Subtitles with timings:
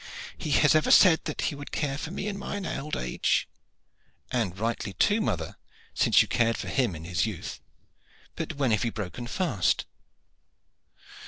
[0.35, 3.47] He has ever said that he would care for me in mine old age."
[4.31, 5.57] "And rightly too, mother,
[5.93, 7.61] since you cared for him in his youth.
[8.35, 9.85] But when have you broken fast?"